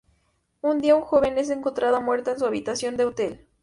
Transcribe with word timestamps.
Un 0.63 0.79
día 0.79 0.95
una 0.95 1.05
joven 1.05 1.37
es 1.37 1.51
encontrada 1.51 1.99
muerta 1.99 2.31
en 2.31 2.39
su 2.39 2.47
habitación 2.47 2.97
de 2.97 3.05
hotel. 3.05 3.45